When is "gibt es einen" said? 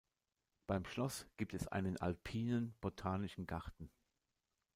1.37-1.95